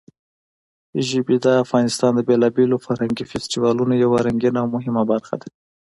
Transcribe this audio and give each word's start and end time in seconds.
ژبې 1.09 1.37
د 1.45 1.45
افغانستان 1.63 2.11
د 2.15 2.19
بېلابېلو 2.29 2.83
فرهنګي 2.85 3.25
فستیوالونو 3.31 3.93
یوه 4.03 4.17
رنګینه 4.27 4.57
او 4.63 4.67
مهمه 4.75 5.03
برخه 5.11 5.35
ده. 5.41 5.47